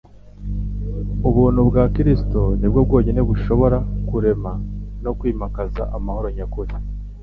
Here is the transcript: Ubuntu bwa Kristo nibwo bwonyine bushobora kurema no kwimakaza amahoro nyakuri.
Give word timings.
Ubuntu 1.29 1.59
bwa 1.69 1.83
Kristo 1.95 2.41
nibwo 2.59 2.79
bwonyine 2.87 3.21
bushobora 3.29 3.77
kurema 4.09 4.51
no 5.03 5.11
kwimakaza 5.19 5.83
amahoro 5.97 6.27
nyakuri. 6.37 6.73